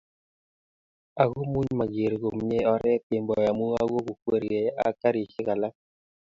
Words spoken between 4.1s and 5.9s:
kwergei ago karishek alak